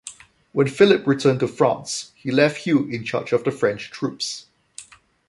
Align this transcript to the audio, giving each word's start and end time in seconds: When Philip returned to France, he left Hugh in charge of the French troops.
When 0.51 0.67
Philip 0.67 1.05
returned 1.05 1.41
to 1.41 1.47
France, 1.47 2.11
he 2.15 2.31
left 2.31 2.61
Hugh 2.65 2.85
in 2.89 3.03
charge 3.05 3.33
of 3.33 3.43
the 3.43 3.51
French 3.51 3.91
troops. 3.91 4.47